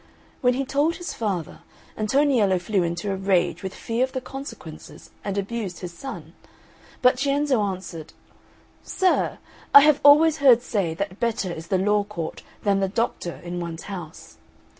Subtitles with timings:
[0.41, 1.59] When he told his father,
[1.95, 6.33] Antoniello flew into a rage with fear of the consequences and abused his son;
[7.03, 8.11] but Cienzo answered,
[8.81, 9.37] "Sir,
[9.75, 13.59] I have always heard say that better is the law court than the doctor in
[13.59, 14.37] one's house.